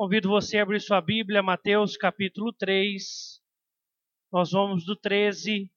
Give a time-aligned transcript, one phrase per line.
[0.00, 3.38] Convido você a abrir sua Bíblia, Mateus capítulo 3.
[4.32, 5.70] Nós vamos do 13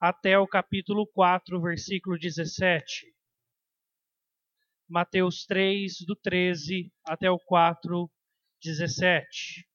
[0.00, 3.14] até o capítulo 4, versículo 17.
[4.88, 8.10] Mateus 3, do 13 até o 4,
[8.62, 9.68] 17.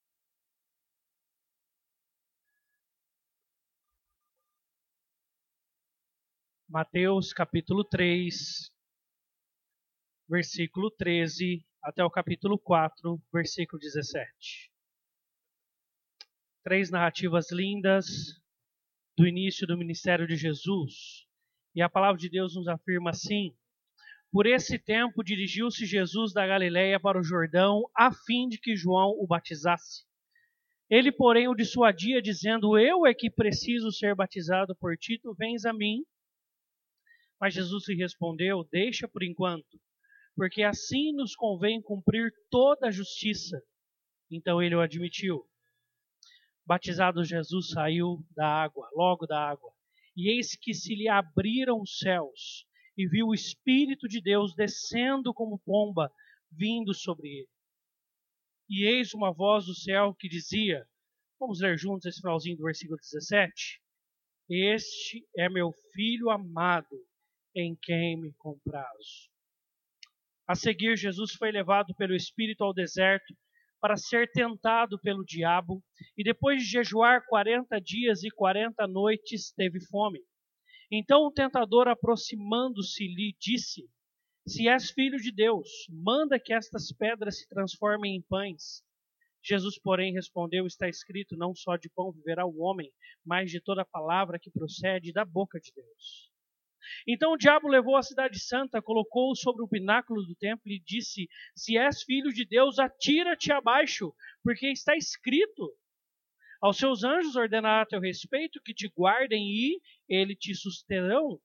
[6.68, 8.72] Mateus capítulo 3,
[10.28, 14.72] versículo 13 até o capítulo 4, versículo 17.
[16.64, 18.08] Três narrativas lindas
[19.16, 21.28] do início do ministério de Jesus.
[21.76, 23.56] E a palavra de Deus nos afirma assim:
[24.32, 29.12] Por esse tempo dirigiu-se Jesus da Galiléia para o Jordão, a fim de que João
[29.20, 30.06] o batizasse.
[30.90, 35.66] Ele, porém, o dissuadia, dizendo: Eu é que preciso ser batizado por ti, tu vens
[35.66, 36.04] a mim.
[37.40, 39.80] Mas Jesus lhe respondeu: Deixa por enquanto
[40.36, 43.62] porque assim nos convém cumprir toda a justiça.
[44.30, 45.46] Então ele o admitiu.
[46.66, 49.72] Batizado Jesus saiu da água, logo da água,
[50.16, 52.66] e eis que se lhe abriram os céus,
[52.98, 56.12] e viu o Espírito de Deus descendo como pomba,
[56.52, 57.50] vindo sobre ele.
[58.68, 60.88] E eis uma voz do céu que dizia:
[61.40, 63.80] Vamos ler juntos esse finalzinho do versículo 17.
[64.50, 67.06] Este é meu filho amado,
[67.56, 69.35] em quem me comprazo.
[70.48, 73.34] A seguir, Jesus foi levado pelo Espírito ao deserto
[73.82, 75.84] para ser tentado pelo diabo,
[76.18, 80.20] e depois de jejuar quarenta dias e quarenta noites, teve fome.
[80.92, 83.88] Então o tentador, aproximando-se, lhe disse:
[84.48, 88.84] Se és filho de Deus, manda que estas pedras se transformem em pães.
[89.44, 92.92] Jesus, porém, respondeu: Está escrito: Não só de pão viverá o homem,
[93.26, 96.35] mas de toda palavra que procede da boca de Deus.
[97.08, 101.28] Então o diabo levou a cidade santa, colocou-o sobre o pináculo do templo e disse:
[101.56, 105.74] Se és filho de Deus, atira-te abaixo, porque está escrito:
[106.62, 111.40] Aos seus anjos ordenará a teu respeito que te guardem e eles te susterão,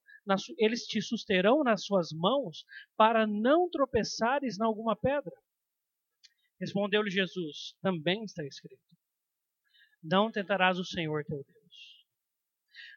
[0.59, 2.65] eles te susterão nas suas mãos,
[2.97, 5.35] para não tropeçares em alguma pedra.
[6.61, 8.83] Respondeu-lhe Jesus: Também está escrito:
[10.03, 11.60] Não tentarás o Senhor teu Deus.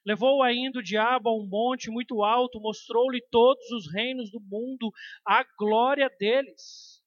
[0.06, 4.92] Levou ainda o diabo a um monte muito alto, mostrou-lhe todos os reinos do mundo,
[5.26, 7.02] a glória deles.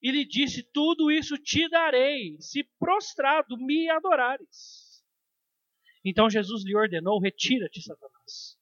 [0.00, 5.02] E lhe disse: Tudo isso te darei, se prostrado me adorares.
[6.04, 8.56] Então Jesus lhe ordenou: Retira-te, Satanás,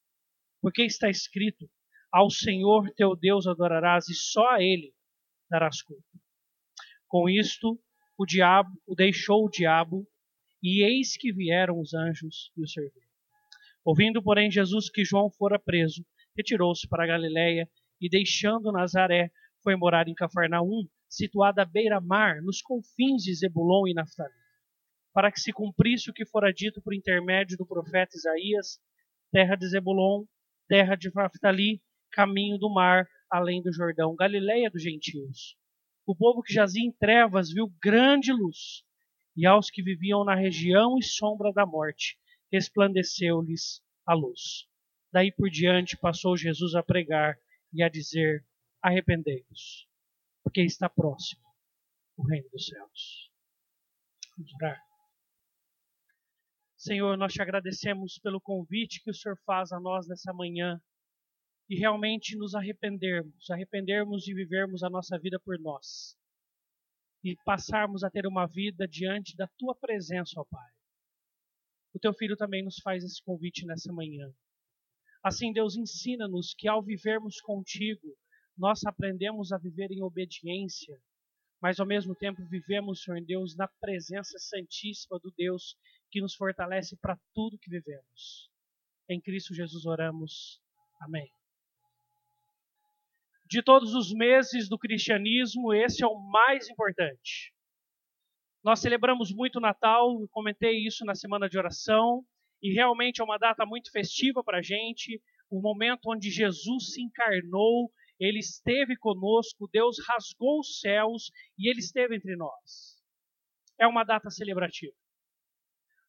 [0.61, 1.71] porque está escrito:
[2.11, 4.95] Ao Senhor teu Deus adorarás e só a Ele
[5.51, 6.03] darás culto.
[7.07, 7.79] Com isto,
[8.19, 10.07] o diabo o deixou o diabo,
[10.63, 13.08] e eis que vieram os anjos e o serviram.
[13.89, 16.05] Ouvindo, porém, Jesus que João fora preso,
[16.37, 17.67] retirou-se para Galiléia
[17.99, 19.31] e, deixando Nazaré,
[19.63, 24.35] foi morar em Cafarnaum, situada à beira-mar, nos confins de Zebulon e Naftali,
[25.15, 28.79] para que se cumprisse o que fora dito por intermédio do profeta Isaías,
[29.33, 30.27] terra de Zebulon,
[30.69, 31.81] terra de Naftali,
[32.13, 35.57] caminho do mar, além do Jordão, Galiléia dos gentios.
[36.07, 38.85] O povo que jazia em trevas viu grande luz,
[39.35, 42.19] e aos que viviam na região e sombra da morte,
[42.53, 44.67] resplandeceu-lhes a luz.
[45.13, 47.39] Daí por diante passou Jesus a pregar
[47.73, 48.45] e a dizer:
[48.83, 49.89] Arrependei-vos,
[50.43, 51.43] porque está próximo
[52.17, 53.31] o reino dos céus.
[54.37, 54.83] Vamos orar.
[56.77, 60.81] Senhor, nós te agradecemos pelo convite que o Senhor faz a nós nessa manhã
[61.69, 66.17] e realmente nos arrependermos, arrependermos de vivermos a nossa vida por nós
[67.23, 70.78] e passarmos a ter uma vida diante da tua presença, ó Pai
[71.95, 74.33] o teu filho também nos faz esse convite nessa manhã.
[75.23, 78.17] Assim, Deus ensina-nos que ao vivermos contigo,
[78.57, 81.01] nós aprendemos a viver em obediência,
[81.61, 85.77] mas ao mesmo tempo vivemos, Senhor Deus, na presença santíssima do Deus
[86.11, 88.51] que nos fortalece para tudo que vivemos.
[89.09, 90.61] Em Cristo Jesus oramos.
[91.01, 91.31] Amém.
[93.47, 97.53] De todos os meses do cristianismo, esse é o mais importante.
[98.69, 102.23] Nós celebramos muito o Natal, comentei isso na semana de oração,
[102.61, 107.01] e realmente é uma data muito festiva para a gente, o momento onde Jesus se
[107.01, 113.03] encarnou, ele esteve conosco, Deus rasgou os céus e ele esteve entre nós.
[113.81, 114.93] É uma data celebrativa.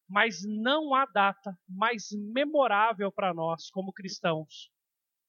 [0.06, 4.70] Mas não há data mais memorável para nós, como cristãos,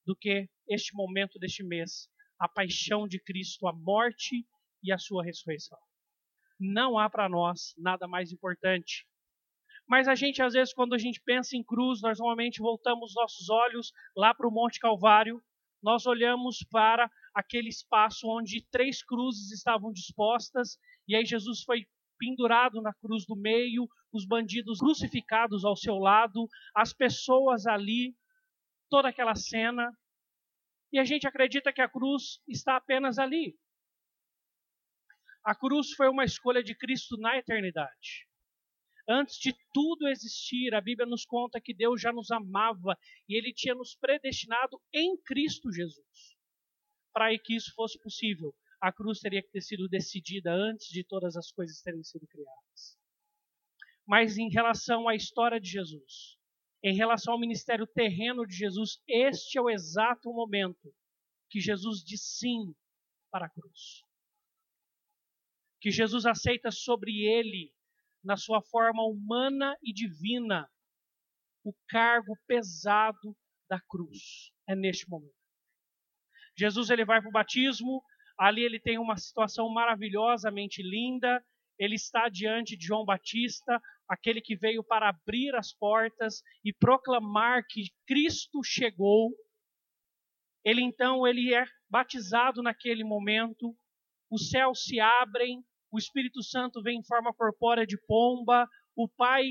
[0.05, 4.45] do que este momento deste mês, a paixão de Cristo, a morte
[4.83, 5.79] e a sua ressurreição
[6.61, 9.05] não há para nós nada mais importante.
[9.87, 13.49] Mas a gente, às vezes, quando a gente pensa em cruz, nós normalmente voltamos nossos
[13.49, 15.41] olhos lá para o Monte Calvário,
[15.83, 20.77] nós olhamos para aquele espaço onde três cruzes estavam dispostas,
[21.07, 21.85] e aí Jesus foi
[22.19, 28.15] pendurado na cruz do meio, os bandidos crucificados ao seu lado, as pessoas ali,
[28.89, 29.91] toda aquela cena.
[30.93, 33.57] E a gente acredita que a cruz está apenas ali.
[35.43, 38.27] A cruz foi uma escolha de Cristo na eternidade.
[39.09, 42.97] Antes de tudo existir, a Bíblia nos conta que Deus já nos amava
[43.27, 46.38] e Ele tinha nos predestinado em Cristo Jesus.
[47.11, 51.35] Para que isso fosse possível, a cruz teria que ter sido decidida antes de todas
[51.35, 52.97] as coisas terem sido criadas.
[54.05, 56.38] Mas em relação à história de Jesus,
[56.83, 60.93] em relação ao ministério terreno de Jesus, este é o exato momento
[61.49, 62.73] que Jesus diz sim
[63.31, 64.03] para a cruz.
[65.81, 67.73] Que Jesus aceita sobre ele
[68.23, 70.69] na sua forma humana e divina,
[71.63, 73.35] o cargo pesado
[73.69, 74.51] da cruz.
[74.67, 75.33] É neste momento.
[76.57, 78.03] Jesus ele vai para o batismo,
[78.37, 81.43] ali ele tem uma situação maravilhosamente linda.
[81.79, 87.65] Ele está diante de João Batista, aquele que veio para abrir as portas e proclamar
[87.67, 89.31] que Cristo chegou.
[90.63, 93.75] Ele então ele é batizado naquele momento.
[94.29, 99.43] Os céus se abrem, o Espírito Santo vem em forma corpórea de pomba, o Pai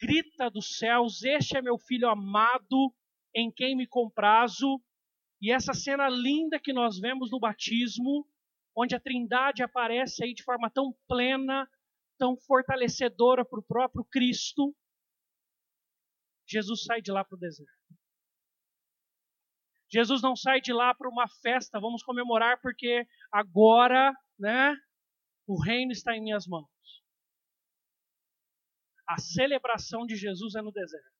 [0.00, 2.94] grita dos céus: Este é meu filho amado,
[3.34, 4.80] em quem me comprazo.
[5.40, 8.26] E essa cena linda que nós vemos no batismo,
[8.74, 11.68] onde a Trindade aparece aí de forma tão plena,
[12.18, 14.74] tão fortalecedora para o próprio Cristo,
[16.48, 17.72] Jesus sai de lá para o deserto.
[19.90, 24.76] Jesus não sai de lá para uma festa, vamos comemorar porque agora, né,
[25.46, 26.68] o reino está em minhas mãos.
[29.08, 31.16] A celebração de Jesus é no deserto.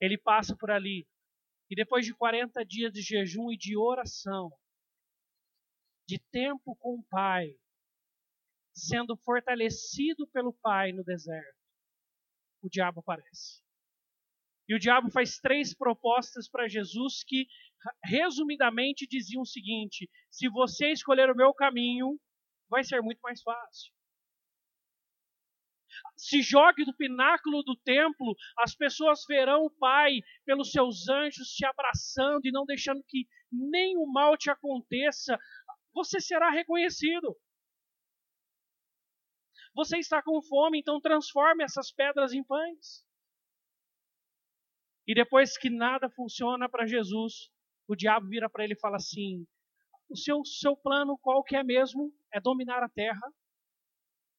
[0.00, 1.08] Ele passa por ali.
[1.70, 4.52] E depois de 40 dias de jejum e de oração,
[6.06, 7.56] de tempo com o Pai,
[8.74, 11.58] sendo fortalecido pelo Pai no deserto,
[12.60, 13.62] o diabo aparece.
[14.68, 17.46] E o diabo faz três propostas para Jesus que,
[18.04, 22.18] resumidamente, diziam o seguinte: se você escolher o meu caminho,
[22.68, 23.92] vai ser muito mais fácil.
[26.16, 31.66] Se jogue do pináculo do templo, as pessoas verão o Pai pelos seus anjos te
[31.66, 35.38] abraçando e não deixando que nenhum mal te aconteça.
[35.92, 37.36] Você será reconhecido.
[39.74, 43.04] Você está com fome, então transforme essas pedras em pães.
[45.06, 47.50] E depois que nada funciona para Jesus,
[47.92, 49.46] o diabo vira para ele e fala assim:
[50.08, 52.12] o seu, seu plano qual que é mesmo?
[52.32, 53.32] É dominar a terra?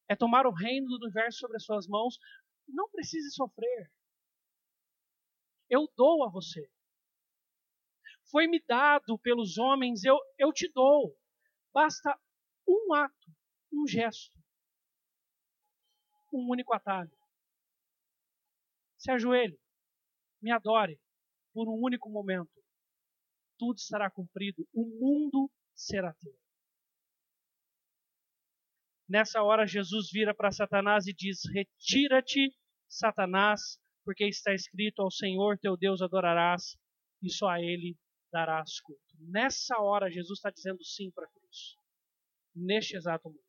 [0.08, 2.18] É tomar o reino do universo sobre as suas mãos?
[2.68, 3.92] Não precise sofrer.
[5.70, 6.70] Eu dou a você.
[8.30, 11.16] Foi me dado pelos homens, eu, eu te dou.
[11.74, 12.18] Basta
[12.68, 13.32] um ato,
[13.72, 14.38] um gesto,
[16.32, 17.12] um único atalho.
[18.98, 19.60] Se ajoelhe
[20.44, 21.00] me adore
[21.54, 22.52] por um único momento.
[23.58, 26.34] Tudo estará cumprido, o mundo será teu.
[29.08, 32.56] Nessa hora, Jesus vira para Satanás e diz: Retira-te,
[32.88, 36.78] Satanás, porque está escrito: Ao Senhor teu Deus adorarás
[37.22, 37.98] e só a Ele
[38.32, 39.02] darás culto.
[39.20, 41.78] Nessa hora, Jesus está dizendo sim para a cruz.
[42.56, 43.44] Neste exato momento.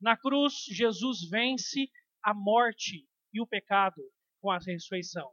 [0.00, 1.90] Na cruz, Jesus vence
[2.22, 4.02] a morte e o pecado
[4.40, 5.30] com a ressurreição.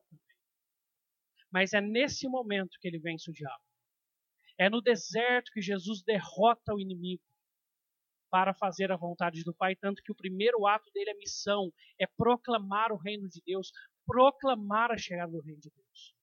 [1.51, 3.63] Mas é nesse momento que ele vence o diabo.
[4.57, 7.23] É no deserto que Jesus derrota o inimigo
[8.29, 12.05] para fazer a vontade do Pai, tanto que o primeiro ato dele é missão, é
[12.05, 13.71] proclamar o reino de Deus,
[14.05, 16.15] proclamar a chegada do reino de Deus.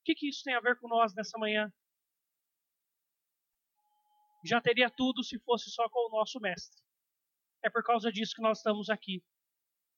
[0.00, 1.72] O que, que isso tem a ver com nós nessa manhã?
[4.44, 6.82] Já teria tudo se fosse só com o nosso mestre.
[7.62, 9.22] É por causa disso que nós estamos aqui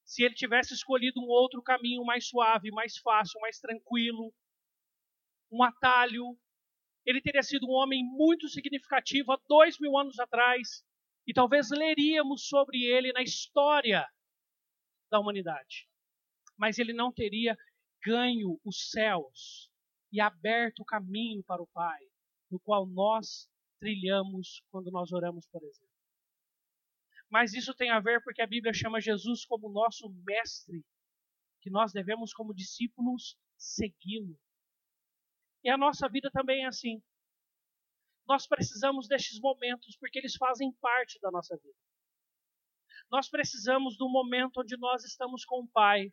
[0.07, 4.33] se ele tivesse escolhido um outro caminho mais suave, mais fácil, mais tranquilo,
[5.51, 6.37] um atalho,
[7.05, 10.83] ele teria sido um homem muito significativo há dois mil anos atrás,
[11.25, 14.07] e talvez leríamos sobre ele na história
[15.09, 15.87] da humanidade.
[16.57, 17.57] Mas ele não teria
[18.03, 19.71] ganho os céus
[20.11, 21.99] e aberto o caminho para o Pai,
[22.49, 23.49] no qual nós
[23.79, 25.97] trilhamos quando nós oramos, por exemplo.
[27.29, 30.83] Mas isso tem a ver porque a Bíblia chama Jesus como nosso mestre,
[31.61, 34.39] que nós devemos, como discípulos, segui-lo.
[35.67, 37.03] E a nossa vida também é assim.
[38.25, 41.77] Nós precisamos destes momentos porque eles fazem parte da nossa vida.
[43.11, 46.09] Nós precisamos do momento onde nós estamos com o Pai,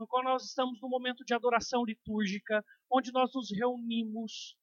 [0.00, 4.56] no qual nós estamos no momento de adoração litúrgica, onde nós nos reunimos,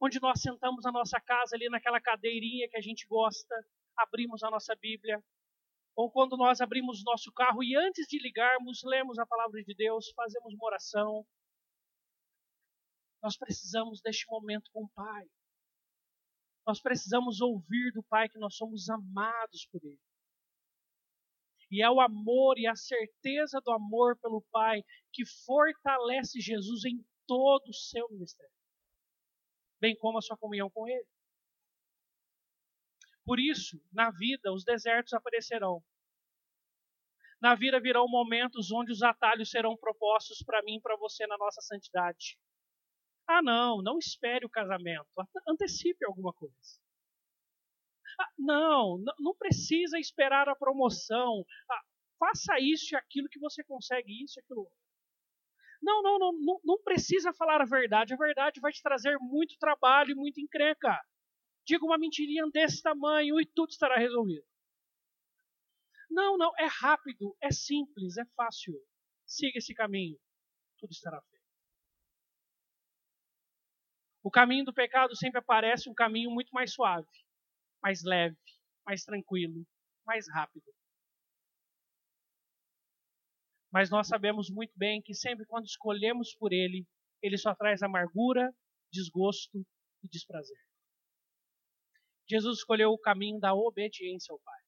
[0.00, 3.54] onde nós sentamos na nossa casa, ali naquela cadeirinha que a gente gosta,
[3.94, 5.22] abrimos a nossa Bíblia,
[5.94, 10.10] ou quando nós abrimos nosso carro e antes de ligarmos, lemos a palavra de Deus,
[10.16, 11.26] fazemos uma oração.
[13.22, 15.26] Nós precisamos deste momento com o Pai.
[16.66, 20.00] Nós precisamos ouvir do Pai que nós somos amados por Ele.
[21.70, 27.02] E é o amor e a certeza do amor pelo Pai que fortalece Jesus em
[27.26, 28.52] todo o seu ministério,
[29.80, 31.06] bem como a sua comunhão com Ele.
[33.24, 35.82] Por isso, na vida, os desertos aparecerão.
[37.40, 41.38] Na vida virão momentos onde os atalhos serão propostos para mim e para você na
[41.38, 42.38] nossa santidade.
[43.32, 45.06] Ah, não, não espere o casamento.
[45.48, 46.54] Antecipe alguma coisa.
[48.18, 51.44] Ah, não, não precisa esperar a promoção.
[51.70, 51.82] Ah,
[52.18, 54.68] faça isso e aquilo que você consegue, isso e aquilo
[55.82, 58.14] Não, não, não, não, precisa falar a verdade.
[58.14, 61.00] A verdade vai te trazer muito trabalho e muita encrenca.
[61.66, 64.44] Diga uma mentirinha desse tamanho e tudo estará resolvido.
[66.10, 68.74] Não, não, é rápido, é simples, é fácil.
[69.26, 70.18] Siga esse caminho,
[70.78, 71.22] tudo estará.
[74.22, 77.08] O caminho do pecado sempre aparece um caminho muito mais suave,
[77.82, 78.38] mais leve,
[78.86, 79.66] mais tranquilo,
[80.06, 80.64] mais rápido.
[83.72, 86.86] Mas nós sabemos muito bem que sempre quando escolhemos por ele,
[87.22, 88.54] ele só traz amargura,
[88.92, 89.58] desgosto
[90.02, 90.58] e desprazer.
[92.28, 94.60] Jesus escolheu o caminho da obediência ao Pai.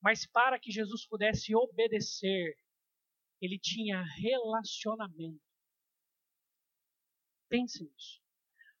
[0.00, 2.56] Mas para que Jesus pudesse obedecer,
[3.40, 5.49] ele tinha relacionamento.
[7.50, 8.22] Pense nisso.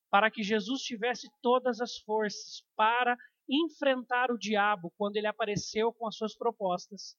[0.08, 3.16] Para que Jesus tivesse todas as forças para
[3.48, 7.16] enfrentar o diabo quando ele apareceu com as suas propostas,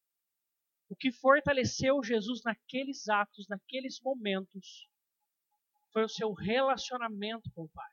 [0.89, 4.89] o que fortaleceu Jesus naqueles atos, naqueles momentos,
[5.93, 7.91] foi o seu relacionamento com o Pai.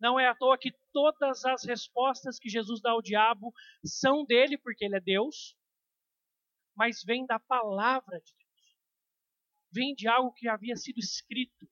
[0.00, 3.52] Não é à toa que todas as respostas que Jesus dá ao diabo
[3.84, 5.56] são dele, porque ele é Deus,
[6.76, 8.78] mas vem da palavra de Deus.
[9.72, 11.68] Vem de algo que havia sido escrito,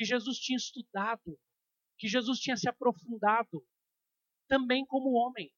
[0.00, 1.38] que Jesus tinha estudado,
[1.98, 3.62] que Jesus tinha se aprofundado,
[4.48, 5.52] também como homem.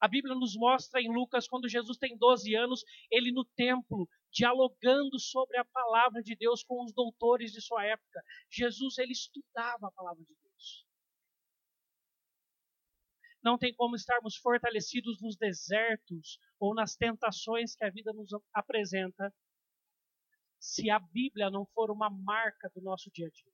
[0.00, 5.20] A Bíblia nos mostra em Lucas, quando Jesus tem 12 anos, ele no templo, dialogando
[5.20, 8.24] sobre a palavra de Deus com os doutores de sua época.
[8.50, 10.86] Jesus, ele estudava a palavra de Deus.
[13.44, 19.30] Não tem como estarmos fortalecidos nos desertos ou nas tentações que a vida nos apresenta
[20.60, 23.52] se a Bíblia não for uma marca do nosso dia a dia.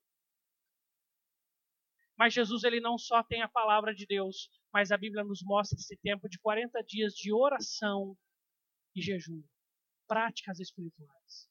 [2.18, 5.78] Mas Jesus ele não só tem a palavra de Deus, mas a Bíblia nos mostra
[5.78, 8.16] esse tempo de 40 dias de oração
[8.94, 9.42] e jejum,
[10.08, 11.48] práticas espirituais.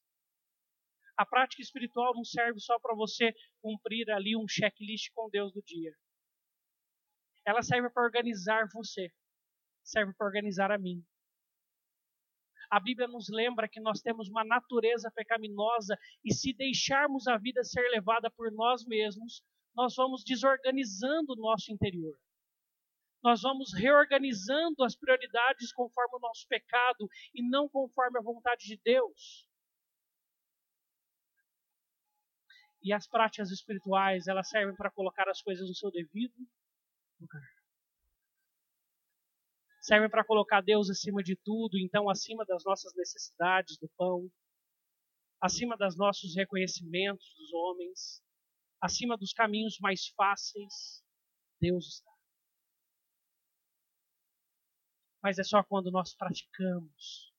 [1.17, 5.61] A prática espiritual não serve só para você cumprir ali um checklist com Deus do
[5.61, 5.95] dia.
[7.45, 9.13] Ela serve para organizar você,
[9.83, 11.05] serve para organizar a mim.
[12.69, 17.63] A Bíblia nos lembra que nós temos uma natureza pecaminosa e se deixarmos a vida
[17.63, 19.43] ser levada por nós mesmos,
[19.75, 22.17] nós vamos desorganizando o nosso interior.
[23.23, 28.79] Nós vamos reorganizando as prioridades conforme o nosso pecado e não conforme a vontade de
[28.83, 29.49] Deus.
[32.83, 36.35] E as práticas espirituais, elas servem para colocar as coisas no seu devido
[37.19, 37.64] lugar.
[39.85, 44.27] Servem para colocar Deus acima de tudo, então acima das nossas necessidades do pão,
[45.39, 48.23] acima dos nossos reconhecimentos dos homens,
[48.81, 51.03] acima dos caminhos mais fáceis,
[51.61, 52.11] Deus está.
[55.21, 57.31] Mas é só quando nós praticamos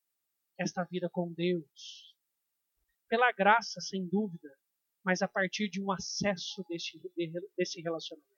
[0.57, 2.15] esta vida com Deus,
[3.09, 4.57] pela graça, sem dúvida,
[5.05, 6.97] mas a partir de um acesso desse,
[7.57, 8.36] desse relacionamento.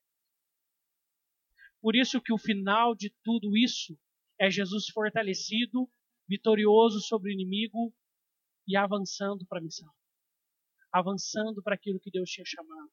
[1.80, 3.98] Por isso que o final de tudo isso
[4.38, 5.88] é Jesus fortalecido,
[6.28, 7.94] vitorioso sobre o inimigo
[8.66, 9.88] e avançando para a missão.
[10.92, 12.90] Avançando para aquilo que Deus tinha chamado.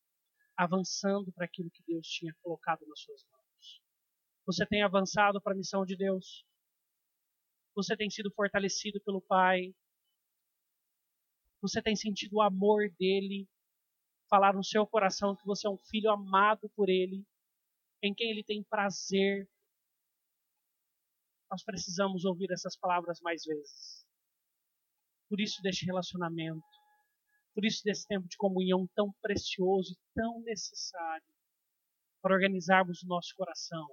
[0.56, 3.82] Avançando para aquilo que Deus tinha colocado nas suas mãos.
[4.46, 6.46] Você tem avançado para a missão de Deus?
[7.76, 9.76] Você tem sido fortalecido pelo Pai?
[11.62, 13.50] Você tem sentido o amor dele?
[14.30, 17.26] Falar no seu coração que você é um filho amado por ele?
[18.06, 19.48] Em quem Ele tem prazer.
[21.50, 24.06] Nós precisamos ouvir essas palavras mais vezes.
[25.30, 26.66] Por isso, deste relacionamento,
[27.54, 31.26] por isso, desse tempo de comunhão tão precioso e tão necessário
[32.22, 33.88] para organizarmos o nosso coração,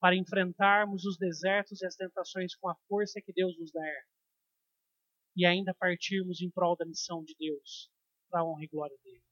[0.00, 4.06] para enfrentarmos os desertos e as tentações com a força que Deus nos der
[5.36, 7.88] e ainda partirmos em prol da missão de Deus,
[8.28, 9.22] para a honra e glória dele.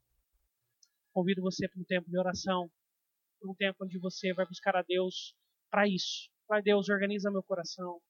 [1.12, 2.70] Convido você para um tempo de oração,
[3.44, 5.34] um tempo onde você vai buscar a Deus
[5.70, 6.30] para isso.
[6.46, 8.00] Pai Deus, organiza meu coração.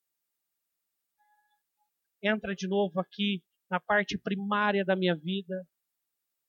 [2.23, 5.67] Entra de novo aqui na parte primária da minha vida.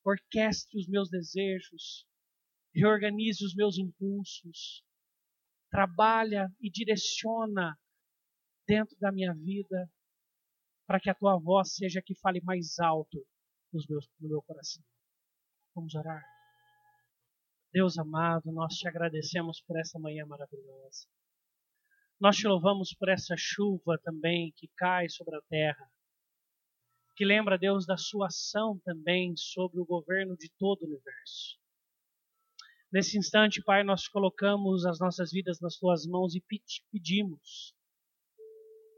[0.04, 2.06] Orquestre os meus desejos.
[2.74, 4.84] Reorganize os meus impulsos.
[5.70, 7.78] Trabalha e direciona
[8.68, 9.90] dentro da minha vida
[10.86, 13.26] para que a tua voz seja que fale mais alto
[13.74, 14.84] nos meus, no meu coração.
[15.76, 16.37] Vamos orar.
[17.78, 21.06] Deus amado, nós te agradecemos por essa manhã maravilhosa.
[22.20, 25.88] Nós te louvamos por essa chuva também que cai sobre a terra,
[27.16, 31.60] que lembra, Deus, da sua ação também sobre o governo de todo o universo.
[32.92, 36.44] Nesse instante, Pai, nós colocamos as nossas vidas nas tuas mãos e
[36.92, 37.76] pedimos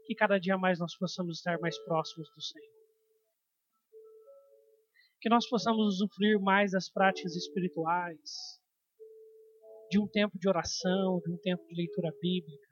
[0.06, 2.80] que cada dia mais nós possamos estar mais próximos do Senhor.
[5.20, 8.58] Que nós possamos usufruir mais das práticas espirituais,
[9.90, 12.68] de um tempo de oração, de um tempo de leitura bíblica,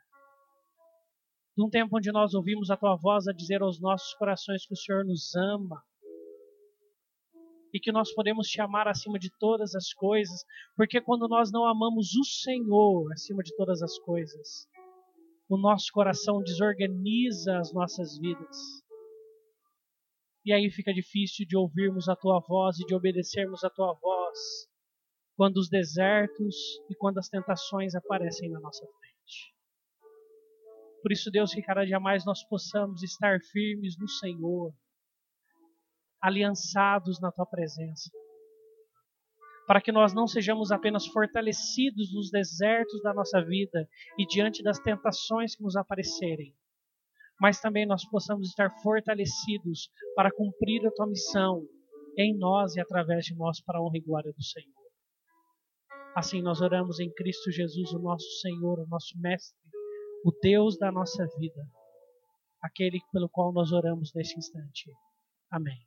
[1.56, 4.72] de um tempo onde nós ouvimos a tua voz a dizer aos nossos corações que
[4.72, 5.82] o Senhor nos ama
[7.74, 10.44] e que nós podemos te amar acima de todas as coisas,
[10.76, 14.68] porque quando nós não amamos o Senhor acima de todas as coisas,
[15.48, 18.56] o nosso coração desorganiza as nossas vidas.
[20.44, 24.68] E aí fica difícil de ouvirmos a tua voz e de obedecermos a tua voz
[25.38, 26.56] quando os desertos
[26.90, 29.54] e quando as tentações aparecem na nossa frente.
[31.00, 34.74] Por isso, Deus, que cada dia mais nós possamos estar firmes no Senhor,
[36.20, 38.10] aliançados na tua presença,
[39.68, 44.80] para que nós não sejamos apenas fortalecidos nos desertos da nossa vida e diante das
[44.80, 46.52] tentações que nos aparecerem,
[47.40, 51.64] mas também nós possamos estar fortalecidos para cumprir a tua missão
[52.16, 54.87] em nós e através de nós para a honra e glória do Senhor.
[56.18, 59.56] Assim nós oramos em Cristo Jesus, o nosso Senhor, o nosso Mestre,
[60.24, 61.64] o Deus da nossa vida,
[62.60, 64.90] aquele pelo qual nós oramos neste instante.
[65.48, 65.78] Amém.